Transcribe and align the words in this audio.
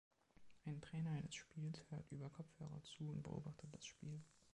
Ein 0.65 0.81
Trainer 0.81 1.11
eines 1.11 1.35
Spiels 1.35 1.79
hört 1.91 2.11
über 2.11 2.27
Kopfhörer 2.31 2.81
zu 2.81 3.07
und 3.11 3.21
beobachtet 3.21 3.69
das 3.71 3.85
Spiel. 3.85 4.19